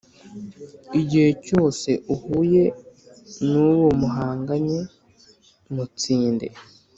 igihe 1.01 1.29
cyose 1.45 1.89
uhuye 2.13 2.63
nuwo 3.49 3.87
muhanganye. 3.99 4.79
mutsinde 5.73 6.47